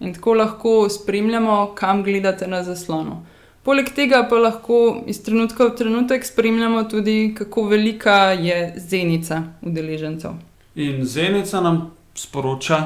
In 0.00 0.14
tako 0.14 0.34
lahko 0.34 0.88
spremljamo, 0.88 1.74
kam 1.74 2.02
gledate 2.02 2.46
na 2.46 2.64
zaslonu. 2.64 3.22
Poleg 3.62 3.94
tega 3.94 4.26
pa 4.30 4.42
lahko 4.42 5.04
iz 5.06 5.22
trenutka 5.22 5.70
v 5.70 5.76
trenutek 5.78 6.26
spremljamo 6.26 6.82
tudi, 6.90 7.34
kako 7.38 7.68
velika 7.70 8.18
je 8.32 8.74
zenica 8.76 9.42
udeležencev. 9.62 10.34
In 10.74 11.04
zenica 11.04 11.60
nam 11.60 11.90
sporoča 12.14 12.82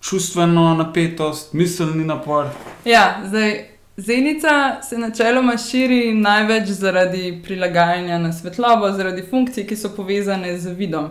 čustveno 0.00 0.74
napetost, 0.74 1.52
miselni 1.52 2.04
napor. 2.04 2.46
Ja, 2.84 3.22
zdaj 3.24 3.71
Zenica 3.96 4.82
se 4.82 4.98
načeloma 4.98 5.56
širi 5.58 6.14
največ 6.14 6.68
zaradi 6.68 7.40
prilagajanja 7.44 8.18
na 8.18 8.32
svetlobo, 8.32 8.92
zaradi 8.92 9.22
funkcij, 9.30 9.66
ki 9.66 9.76
so 9.76 9.90
povezane 9.96 10.58
z 10.58 10.72
vidom. 10.72 11.10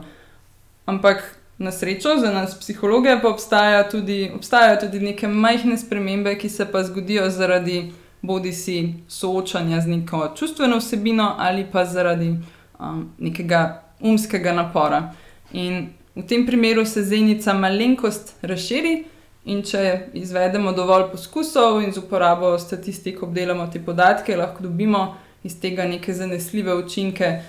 Ampak 0.86 1.36
na 1.58 1.72
srečo 1.72 2.18
za 2.18 2.32
nas, 2.34 2.60
psihologe, 2.60 3.20
pa 3.22 3.30
obstaja 3.30 3.90
tudi, 3.90 4.32
obstajajo 4.36 4.80
tudi 4.82 5.00
neke 5.00 5.28
majhne 5.28 5.78
spremembe, 5.78 6.36
ki 6.38 6.50
se 6.50 6.66
pa 6.72 6.84
zgodijo 6.84 7.30
zaradi 7.30 7.92
bodi 8.22 8.54
si 8.54 8.94
soočanja 9.08 9.82
z 9.82 9.88
neko 9.88 10.34
čustveno 10.38 10.78
vsebino 10.78 11.36
ali 11.38 11.66
pa 11.72 11.86
zaradi 11.86 12.36
um, 12.80 13.10
nekega 13.18 13.84
umskega 14.00 14.54
napora. 14.54 15.14
In 15.54 15.90
v 16.16 16.26
tem 16.28 16.46
primeru 16.46 16.86
se 16.86 17.04
zenica 17.04 17.54
malenkost 17.54 18.36
razširi. 18.42 19.04
In 19.46 19.64
če 19.66 20.12
izvedemo 20.14 20.72
dovolj 20.78 21.08
poskusov 21.12 21.80
in 21.82 21.90
z 21.94 21.98
uporabo 21.98 22.54
statistik 22.62 23.24
obdelamo 23.24 23.66
te 23.74 23.80
podatke, 23.82 24.36
lahko 24.38 24.68
dobimo 24.68 25.16
iz 25.44 25.56
tega 25.60 25.88
neke 25.90 26.14
zanesljive 26.14 26.76
učinke, 26.76 27.40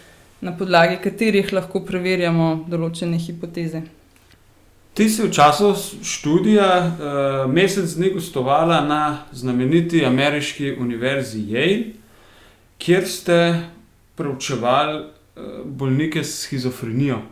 na 0.40 0.56
podlagi 0.56 0.96
katerih 1.04 1.52
lahko 1.52 1.82
preverjamo 1.86 2.64
določene 2.68 3.18
hipoteze. 3.20 3.82
Ti 4.92 5.04
si 5.08 5.22
v 5.22 5.30
času 5.32 5.70
študija 6.04 6.68
uh, 6.80 6.96
mesec 7.48 7.94
dni 7.96 8.10
gostovala 8.16 8.80
na 8.84 9.02
znameniti 9.32 10.02
ameriški 10.04 10.74
univerzi 10.80 11.44
Yale, 11.52 11.92
kjer 12.82 13.06
ste 13.08 13.38
preučevali 14.16 14.98
uh, 14.98 15.62
bolnike 15.64 16.24
s 16.24 16.42
schizofrenijo. 16.42 17.22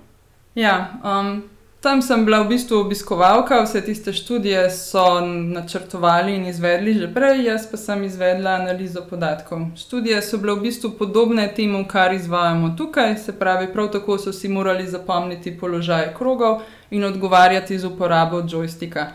Ja, 0.55 1.00
um, 1.05 1.43
tam 1.80 2.02
sem 2.02 2.25
bila 2.25 2.42
v 2.42 2.49
bistvu 2.49 2.76
obiskovalka, 2.76 3.62
vse 3.64 3.80
tiste 3.80 4.12
študije 4.12 4.70
so 4.70 5.20
načrtovali 5.25 6.34
in 6.37 6.46
izvedli 6.46 6.94
že 6.94 7.08
prej, 7.14 7.44
jaz 7.44 7.64
pa 7.70 7.76
sem 7.76 8.04
izvedla 8.04 8.50
analizo 8.50 9.00
podatkov. 9.10 9.60
Študije 9.76 10.22
so 10.22 10.38
bile 10.38 10.54
v 10.54 10.62
bistvu 10.68 10.90
podobne 10.99 11.49
temu, 11.56 11.87
kar 11.88 12.12
izvajamo 12.12 12.75
tukaj, 12.76 13.16
se 13.16 13.32
pravi, 13.38 13.72
prav 13.72 13.88
tako 13.92 14.18
so 14.18 14.32
si 14.32 14.49
morali 14.49 14.87
zapomniti 14.87 15.56
položaj 15.58 16.14
krogov 16.18 16.60
in 16.90 17.04
odgovarjati 17.04 17.78
z 17.78 17.87
uporabo 17.87 18.42
joystika. 18.42 19.06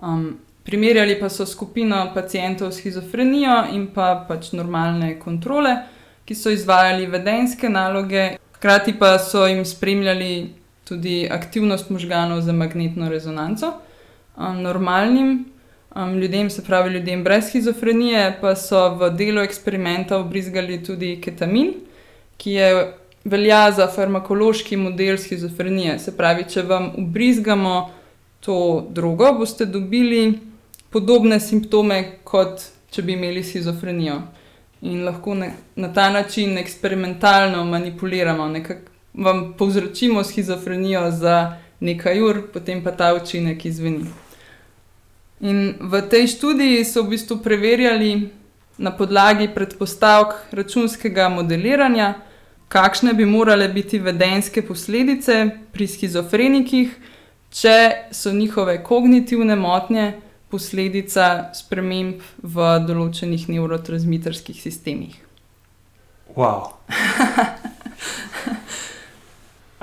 Um, 0.00 0.38
primerjali 0.64 1.20
pa 1.20 1.28
so 1.28 1.46
skupino 1.46 2.10
pacijentov 2.14 2.72
s 2.72 2.76
schizofrenijo 2.76 3.64
in 3.72 3.86
pa 3.94 4.24
pač 4.28 4.52
normalne 4.52 5.18
kontrole, 5.20 5.76
ki 6.24 6.34
so 6.34 6.50
izvajali 6.50 7.06
vedenske 7.06 7.68
naloge, 7.68 8.38
hkrati 8.56 8.98
pa 8.98 9.18
so 9.18 9.46
jim 9.46 9.64
spremljali 9.64 10.65
tudi 10.88 11.28
aktivnost 11.30 11.90
možganov 11.90 12.40
za 12.40 12.52
magnetno 12.52 13.08
rezonanco. 13.08 13.72
Um, 14.36 14.62
normalnim 14.62 15.44
um, 15.96 16.14
ljudem, 16.18 16.50
se 16.50 16.64
pravi 16.64 16.94
ljudem 16.94 17.24
brez 17.24 17.48
schizofrenije, 17.48 18.38
pa 18.40 18.54
so 18.56 18.94
v 18.94 19.10
delu 19.10 19.40
eksperimenta 19.42 20.18
obrizgali 20.18 20.82
tudi 20.84 21.16
ketamin, 21.20 21.72
ki 22.36 22.52
je 22.52 22.94
velja 23.24 23.70
za 23.72 23.86
farmakološki 23.86 24.76
model 24.76 25.18
schizofrenije. 25.18 25.98
Se 25.98 26.16
pravi, 26.16 26.44
če 26.48 26.62
vam 26.62 26.92
ubrizgamo 26.98 27.90
to 28.40 28.86
drogo, 28.90 29.32
boste 29.38 29.66
dobili 29.66 30.38
podobne 30.90 31.40
simptome, 31.40 32.02
kot 32.24 32.62
če 32.90 33.02
bi 33.02 33.16
imeli 33.16 33.42
schizofrenijo. 33.44 34.20
In 34.86 35.04
lahko 35.04 35.34
ne, 35.34 35.54
na 35.76 35.88
ta 35.92 36.10
način 36.10 36.58
eksperimentalno 36.58 37.64
manipuliramo, 37.64 38.48
nekako 38.48 38.95
vam 39.16 39.54
povzročimo 39.58 40.24
schizofrenijo 40.24 41.10
za 41.10 41.56
nekaj 41.80 42.22
ur, 42.22 42.42
potem 42.52 42.84
pa 42.84 42.90
ta 42.90 43.14
učinek 43.14 43.64
izveni. 43.64 44.06
In 45.40 45.74
v 45.80 46.00
tej 46.08 46.26
študiji 46.32 46.84
so 46.84 47.02
v 47.02 47.16
bistvu 47.16 47.38
preverjali 47.44 48.28
na 48.78 48.92
podlagi 48.92 49.48
predpostavk 49.54 50.52
računskega 50.52 51.28
modeliranja, 51.28 52.14
kakšne 52.68 53.12
bi 53.14 53.24
morale 53.24 53.68
biti 53.68 53.98
vedenske 53.98 54.62
posledice 54.62 55.48
pri 55.72 55.86
schizofrenikih, 55.86 56.96
če 57.52 57.76
so 58.12 58.32
njihove 58.32 58.82
kognitivne 58.84 59.56
motnje 59.56 60.12
posledica 60.50 61.52
sprememb 61.56 62.24
v 62.42 62.72
določenih 62.88 63.48
neurotransmiterskih 63.48 64.60
sistemih. 64.60 65.16
Wow. 66.36 66.76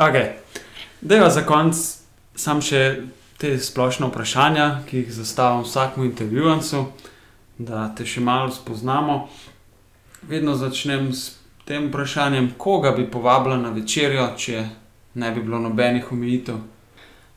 ok, 0.09 0.15
da 1.01 1.29
za 1.29 1.41
konec 1.45 1.75
sam 2.35 2.61
še 2.61 2.83
te 3.37 3.57
splošne 3.59 4.07
vprašanja, 4.07 4.83
ki 4.89 4.97
jih 5.03 5.13
zastavim 5.13 5.63
vsakmu 5.63 6.05
intervjuvancu, 6.07 6.85
da 7.57 7.89
te 7.95 8.05
še 8.05 8.21
malo 8.21 8.51
spoznamo. 8.51 9.27
Vedno 10.27 10.55
začnem 10.55 11.11
s 11.13 11.35
tem 11.67 11.89
vprašanjem, 11.89 12.53
koga 12.57 12.91
bi 12.91 13.07
povabila 13.11 13.57
na 13.57 13.71
večerjo, 13.75 14.29
če 14.37 14.63
ne 15.19 15.31
bi 15.31 15.41
bilo 15.43 15.59
nobenih 15.59 16.11
omejitev. 16.11 16.61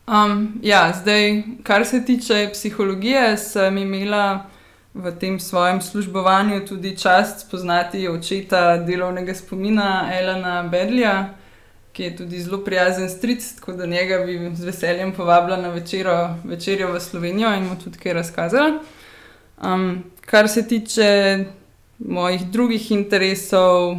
Um, 0.06 0.61
ja, 0.62 0.92
zdaj, 0.94 1.42
kar 1.66 1.85
se 1.87 2.04
tiče 2.04 2.50
psihologije, 2.52 3.37
sem 3.37 3.78
imela 3.78 4.46
v 4.94 5.11
tem 5.18 5.40
svojem 5.40 5.80
službovanju 5.82 6.66
tudi 6.66 6.96
čast 6.99 7.46
spoznati 7.46 8.08
očeta 8.08 8.76
delovnega 8.76 9.35
spomina 9.35 10.06
Elena 10.14 10.62
Bedlja, 10.62 11.35
ki 11.96 12.02
je 12.02 12.16
tudi 12.16 12.40
zelo 12.40 12.58
prijazen 12.64 13.08
stric, 13.08 13.54
tako 13.56 13.72
da 13.72 13.86
njega 13.86 14.18
bi 14.18 14.50
z 14.54 14.64
veseljem 14.64 15.14
povabila 15.16 15.56
na 15.56 15.68
večero, 15.68 16.34
večerjo 16.44 16.92
v 16.92 17.00
Slovenijo 17.00 17.54
in 17.56 17.64
mu 17.64 17.76
tudi 17.84 17.98
kaj 17.98 18.12
razkazala. 18.12 18.82
Um, 19.62 20.04
kar 20.20 20.48
se 20.48 20.68
tiče 20.68 21.44
mojih 21.98 22.44
drugih 22.50 22.90
interesov, 22.90 23.96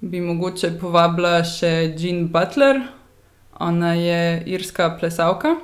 bi 0.00 0.20
mogoče 0.20 0.72
povabila 0.80 1.44
še 1.44 1.94
Jean 1.94 2.26
Butler. 2.28 2.82
Ona 3.60 3.94
je 3.94 4.42
irska 4.46 4.90
plesalka, 4.98 5.54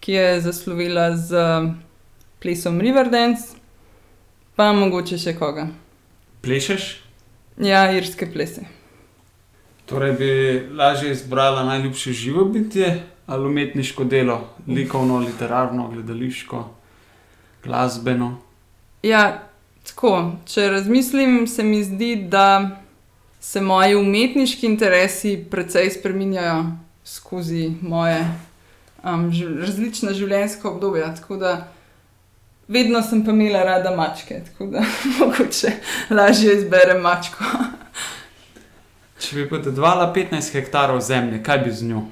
ki 0.00 0.12
je 0.12 0.40
zaslovila 0.40 1.16
z 1.16 1.44
plesom 2.40 2.80
Riverdance, 2.80 3.52
pa 4.56 4.72
mogoče 4.72 5.20
še 5.20 5.36
koga. 5.36 5.68
Plešeš? 6.40 6.92
Ja, 7.60 7.90
irske 7.92 8.32
plese. 8.32 8.79
Torej 9.90 10.12
bi 10.12 10.62
lažje 10.76 11.12
izbrala 11.12 11.64
najljubše 11.64 12.12
živo 12.12 12.44
bitje 12.44 13.02
ali 13.26 13.46
umetniško 13.46 14.04
delo, 14.04 14.48
likovno, 14.68 15.18
literarno, 15.18 15.88
gledališko, 15.88 16.68
glasbeno. 17.64 18.38
Ja, 19.02 19.42
tako. 19.86 20.32
Če 20.46 20.68
razmislim, 20.70 21.46
se 21.46 21.62
mi 21.62 21.84
zdi, 21.84 22.16
da 22.28 22.70
se 23.40 23.60
moji 23.60 23.94
umetniški 23.94 24.66
interesi 24.66 25.46
precej 25.50 25.90
spreminjajo 25.90 26.64
skozi 27.04 27.72
moje 27.82 28.18
um, 29.04 29.30
različna 29.60 30.12
življenjska 30.12 30.68
obdobja. 30.70 31.14
Tako 31.14 31.36
da 31.36 31.54
vedno 32.68 33.02
sem 33.02 33.24
pa 33.24 33.30
imela 33.30 33.62
rada 33.64 33.94
mačke, 33.96 34.42
tako 34.50 34.70
da 34.74 34.82
mogoče 35.18 35.72
lažje 36.10 36.56
izberem 36.58 37.02
mačko. 37.02 37.44
Če 39.20 39.36
bi 39.36 39.48
podedovala 39.48 40.12
15 40.14 40.54
hektarov 40.56 41.00
zemlje, 41.04 41.42
kaj 41.44 41.58
bi 41.64 41.72
z 41.72 41.88
njo? 41.90 42.04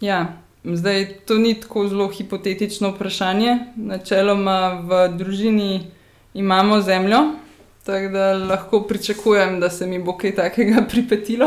Ja, 0.00 0.20
zdaj 0.64 1.04
to 1.28 1.36
ni 1.38 1.52
tako 1.60 1.88
zelo 1.88 2.08
hipotetično 2.08 2.94
vprašanje. 2.94 3.58
Načeloma 3.76 4.80
v 4.88 5.02
družini 5.18 5.90
imamo 6.34 6.80
zemljo, 6.80 7.22
Tako 7.88 8.08
da 8.12 8.32
lahko 8.34 8.80
pričakujem, 8.80 9.60
da 9.60 9.70
se 9.70 9.86
mi 9.86 9.98
bo 9.98 10.12
kaj 10.16 10.34
takega 10.34 10.82
pripetilo. 10.90 11.46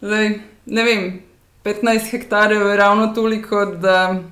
Zdaj, 0.00 0.30
ne 0.66 0.82
vem, 0.82 1.22
15 1.64 2.10
hektarjev 2.10 2.66
je 2.66 2.76
ravno 2.76 3.06
toliko, 3.06 3.64
da 3.66 4.22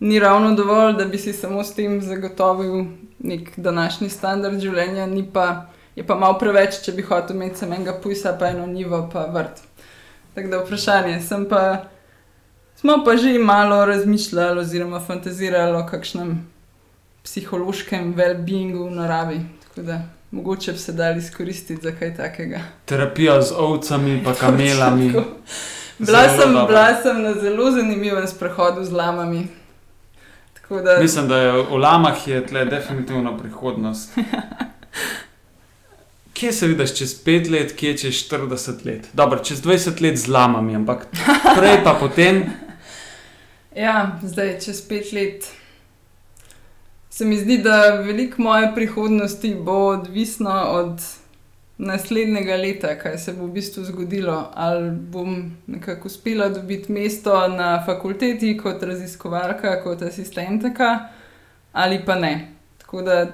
ni 0.00 0.18
ravno 0.18 0.54
dovolj, 0.54 0.94
da 0.94 1.04
bi 1.04 1.18
si 1.18 1.32
samo 1.32 1.64
s 1.64 1.74
tem 1.74 2.00
zagotovil 2.02 2.84
nek 3.18 3.50
današnji 3.56 4.08
standard 4.08 4.60
življenja, 4.60 5.08
pa, 5.32 5.66
je 5.98 6.06
pa 6.06 6.14
malo 6.14 6.36
preveč, 6.38 6.76
če 6.84 6.92
bi 6.94 7.02
hotel 7.02 7.34
imeti 7.36 7.58
samo 7.58 7.74
enega 7.74 7.96
pujsa, 7.98 8.36
pa 8.38 8.52
eno 8.52 8.66
nivo, 8.70 9.00
pa 9.12 9.24
vrt. 9.34 9.64
Tako 10.36 10.52
da 10.52 10.60
vprašanje, 10.62 11.16
sem 11.26 11.46
pa. 11.50 11.62
Smo 12.78 13.00
pa 13.04 13.16
že 13.18 13.32
malo 13.42 13.80
razmišljali 13.86 14.60
oziroma 14.60 15.00
fantazirali 15.02 15.74
o 15.74 15.86
kakšnem 15.86 16.36
psihološkem 17.26 18.12
well-beingu 18.14 18.86
v 18.86 18.94
naravi. 18.94 19.40
Tako 19.64 19.82
da 19.88 19.98
mogoče 20.30 20.72
bi 20.72 20.78
se 20.78 20.92
dali 20.92 21.18
izkoristiti 21.18 21.82
za 21.82 21.90
kaj 21.98 22.14
takega. 22.16 22.60
Terapija 22.84 23.42
z 23.42 23.58
ovcami, 23.58 24.22
pa 24.24 24.34
kamelami. 24.40 25.10
bila, 25.98 26.22
sem, 26.28 26.54
bila 26.54 26.86
sem 27.02 27.22
na 27.22 27.34
zelo 27.34 27.70
zanimivem 27.70 28.26
sprehodu 28.26 28.84
z 28.84 28.92
lamami. 28.92 29.48
Da... 30.70 30.98
Mislim, 31.00 31.28
da 31.28 31.36
je 31.36 31.52
v 31.62 31.76
lamah 31.76 32.28
je 32.28 32.46
tle 32.46 32.64
definitivno 32.64 33.38
prihodnost. 33.38 34.14
Kje 36.38 36.52
se 36.52 36.66
vidiš 36.66 36.94
čez 36.94 37.14
5 37.24 37.50
let, 37.50 37.72
kje 37.76 37.96
čez 37.98 38.14
40 38.14 38.86
let? 38.86 39.08
Dobro, 39.12 39.38
čez 39.44 39.62
20 39.62 40.02
let 40.02 40.16
z 40.16 40.28
lamami, 40.28 40.76
ampak 40.76 41.06
prej 41.58 41.84
pa 41.84 41.96
potem. 42.00 42.44
Ja, 43.78 44.18
zdaj 44.22 44.58
čez 44.60 44.80
5 44.88 45.14
let 45.14 45.44
se 47.18 47.24
mi 47.24 47.36
zdi, 47.36 47.58
da 47.58 47.90
veliko 47.90 48.42
moje 48.42 48.72
prihodnosti 48.74 49.54
bo 49.54 49.72
odvisno 49.72 50.50
od 50.50 51.00
naslednjega 51.78 52.56
leta, 52.56 52.98
kaj 52.98 53.18
se 53.18 53.32
bo 53.32 53.46
v 53.46 53.52
bistvu 53.52 53.84
zgodilo. 53.84 54.50
Ali 54.54 54.90
bom 54.90 55.56
nekako 55.66 56.06
uspela 56.06 56.48
dobiti 56.48 56.92
mesto 56.92 57.48
na 57.48 57.82
fakulteti 57.86 58.56
kot 58.58 58.82
raziskovalka, 58.82 59.82
kot 59.82 60.02
asistentka, 60.02 61.08
ali 61.72 61.98
pa 62.06 62.14
ne. 62.14 62.52
Tako 62.78 63.02
da 63.02 63.26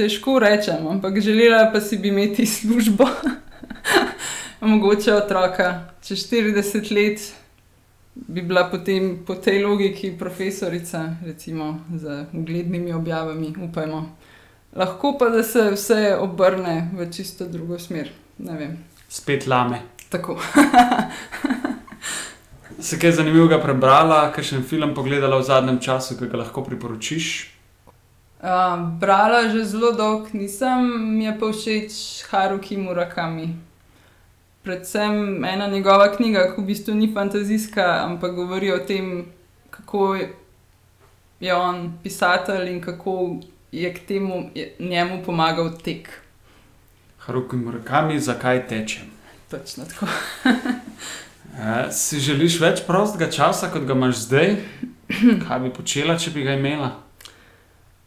težko 0.00 0.38
rečem, 0.40 0.86
ampak 0.88 1.20
želela 1.20 1.68
pa 1.72 1.80
si 1.80 1.98
bi 2.00 2.08
imeti 2.08 2.46
službo, 2.56 3.08
mogoče 4.60 5.14
otroka 5.14 5.92
čez 6.00 6.24
40 6.30 6.92
let 6.94 7.20
bi 8.14 8.42
bila 8.42 8.64
potem 8.70 9.18
po 9.26 9.34
tej 9.34 9.64
logiki 9.64 10.12
profesorica, 10.18 11.16
recimo 11.24 11.84
z 11.96 12.24
uglednimi 12.32 12.92
objavami, 12.92 13.54
upajmo. 13.62 14.16
Lahko 14.76 15.16
pa 15.18 15.28
da 15.28 15.42
se 15.42 15.70
vse 15.70 16.16
obrne 16.20 16.90
v 16.94 17.10
čisto 17.12 17.46
drugo 17.46 17.78
smer. 17.78 18.10
Spet 19.08 19.46
lame. 19.46 19.80
Tako. 20.08 20.38
Se 22.80 22.98
kaj 22.98 23.12
zanimivega 23.12 23.58
prebrala, 23.60 24.32
kakšen 24.32 24.62
film 24.64 24.94
pogledala 24.94 25.36
v 25.36 25.44
zadnjem 25.44 25.78
času, 25.84 26.16
ki 26.16 26.30
ga 26.32 26.40
lahko 26.40 26.62
priporočiš? 26.64 27.26
Brala 29.00 29.48
že 29.52 29.64
zelo 29.64 29.92
dolgo 29.92 30.28
nisem, 30.32 30.80
mi 31.16 31.24
je 31.24 31.38
pa 31.38 31.52
všeč 31.52 31.92
Haruki 32.30 32.76
Murakami. 32.76 33.56
predvsem 34.62 35.44
ena 35.44 35.66
njegova 35.66 36.16
knjiga, 36.16 36.54
ki 36.54 36.60
v 36.60 36.64
bistvu 36.64 36.94
ni 36.94 37.12
fantazijska, 37.14 38.04
ampak 38.04 38.34
govori 38.34 38.72
o 38.72 38.78
tem, 38.78 39.26
kako 39.70 40.16
je 41.40 41.54
on 41.54 41.92
pisatelj 42.02 42.68
in 42.68 42.80
kako 42.80 43.40
je 43.72 43.94
k 43.94 44.06
temu 44.06 44.50
je 44.54 44.74
njemu 44.78 45.22
pomagal 45.24 45.70
tek. 45.84 46.08
Haruki 47.18 47.56
Murakami, 47.56 48.20
zakaj 48.20 48.68
tečem? 48.68 49.04
Točno 49.50 49.84
tako. 49.84 50.06
E, 51.50 51.92
si 51.92 52.20
želiš 52.20 52.60
več 52.60 52.80
prostega 52.86 53.26
časa, 53.30 53.68
kot 53.72 53.82
ga 53.82 53.92
imaš 53.92 54.22
zdaj? 54.22 54.54
Kaj 55.48 55.58
bi 55.60 55.72
počela, 55.74 56.14
če 56.18 56.30
bi 56.30 56.44
ga 56.46 56.54
imela? 56.54 57.09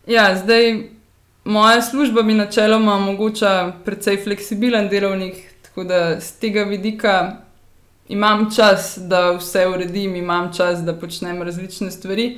Ja, 0.08 0.36
zdaj 0.36 0.90
moja 1.44 1.82
služba 1.82 2.22
mi 2.22 2.34
načeloma 2.34 2.94
omogoča 2.94 3.72
precej 3.86 4.18
fleksibilen 4.24 4.90
delovnik, 4.90 5.36
tako 5.62 5.84
da 5.84 6.20
z 6.20 6.40
tega 6.40 6.64
vidika 6.64 7.38
imam 8.08 8.50
čas, 8.56 8.98
da 8.98 9.32
vse 9.32 9.68
uredim, 9.68 10.16
imam 10.16 10.54
čas, 10.54 10.80
da 10.80 11.00
počnem 11.00 11.42
različne 11.42 11.92
stvari. 11.92 12.38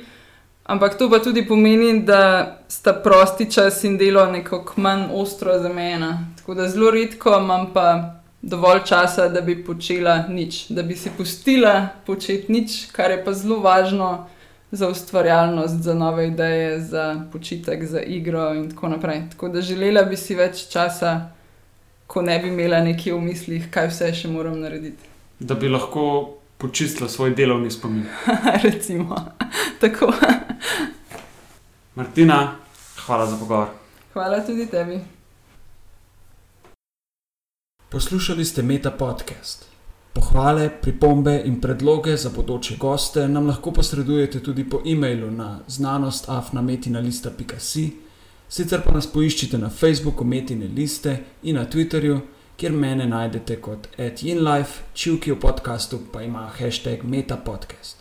Ampak 0.64 0.98
to 0.98 1.10
pa 1.10 1.18
tudi 1.18 1.46
pomeni, 1.48 2.02
da 2.02 2.56
sta 2.68 2.92
prosti 2.92 3.50
čas 3.52 3.84
in 3.84 3.98
delo 3.98 4.26
nekako 4.26 4.80
manj 4.80 5.02
ostro 5.12 5.58
zamejena. 5.58 6.18
Tako 6.36 6.54
da 6.54 6.68
zelo 6.68 6.90
redko 6.90 7.38
imam 7.38 7.72
pa 7.74 8.14
dovolj 8.42 8.80
časa, 8.84 9.28
da 9.28 9.40
bi 9.40 9.64
počela 9.64 10.24
nič, 10.28 10.66
da 10.68 10.82
bi 10.82 10.94
si 10.94 11.10
pustila 11.16 11.88
početi 12.06 12.52
nič, 12.52 12.86
kar 12.92 13.10
je 13.10 13.24
pa 13.24 13.32
zelo 13.32 13.58
važno 13.60 14.28
za 14.70 14.88
ustvarjalnost, 14.88 15.82
za 15.82 15.94
nove 15.94 16.28
ideje, 16.28 16.80
za 16.80 17.24
počitek, 17.32 17.84
za 17.86 18.00
igro 18.00 18.54
in 18.54 18.70
tako 18.70 18.88
naprej. 18.88 19.22
Tako 19.30 19.48
da 19.48 19.60
želela 19.60 20.02
bi 20.02 20.16
si 20.16 20.34
več 20.34 20.68
časa, 20.68 21.30
ko 22.06 22.22
ne 22.22 22.38
bi 22.38 22.48
imela 22.48 22.80
nekje 22.80 23.14
v 23.14 23.20
mislih, 23.20 23.70
kaj 23.70 23.88
vse 23.88 24.12
še 24.14 24.28
moram 24.28 24.60
narediti. 24.60 25.14
Da 25.38 25.54
bi 25.54 25.68
lahko 25.68 26.36
počistila 26.58 27.08
svoj 27.08 27.34
delovni 27.34 27.70
spomin. 27.70 28.06
Recimo 28.66 29.16
tako. 29.80 30.12
Martina, 31.94 32.56
hvala 33.06 33.26
za 33.26 33.36
pogovor. 33.36 33.68
Hvala 34.12 34.40
tudi 34.46 34.66
tebi. 34.66 35.00
Poslušali 37.88 38.44
ste 38.44 38.62
Meta 38.62 38.90
podcast. 38.90 39.75
Pohvale, 40.16 40.70
pripombe 40.80 41.42
in 41.44 41.60
predloge 41.60 42.16
za 42.16 42.30
bodoče 42.30 42.76
goste 42.76 43.28
nam 43.28 43.46
lahko 43.46 43.70
posredujete 43.70 44.42
tudi 44.42 44.70
po 44.70 44.80
e-mailu 44.86 45.30
na 45.30 45.60
znanostafnametina.si, 45.68 47.90
sicer 48.48 48.80
pa 48.84 48.92
nas 48.94 49.06
poiščite 49.12 49.58
na 49.58 49.68
Facebooku 49.68 50.24
Metine 50.24 50.66
liste 50.66 51.18
in 51.42 51.56
na 51.56 51.66
Twitterju, 51.68 52.20
kjer 52.56 52.72
mene 52.72 53.06
najdete 53.06 53.60
kot 53.60 53.88
@inlife, 54.22 54.82
čivki 54.94 55.32
v 55.32 55.40
podkastu 55.40 55.98
pa 56.12 56.22
ima 56.22 56.50
hashtag 56.58 57.04
metapodcast. 57.04 57.96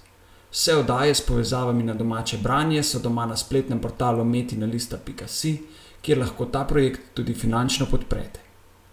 Vse 0.52 0.76
oddaje 0.76 1.16
s 1.16 1.22
povezavami 1.22 1.84
na 1.84 1.94
domače 1.94 2.38
branje 2.38 2.84
so 2.84 3.00
doma 3.00 3.26
na 3.26 3.38
spletnem 3.38 3.80
portalu 3.80 4.24
metina.si, 4.24 5.58
kjer 6.02 6.18
lahko 6.18 6.46
ta 6.46 6.64
projekt 6.64 7.02
tudi 7.14 7.34
finančno 7.34 7.86
podprete. 7.92 8.40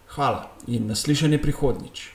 Hvala 0.08 0.50
in 0.66 0.86
naslišanje 0.86 1.38
prihodnjič. 1.38 2.11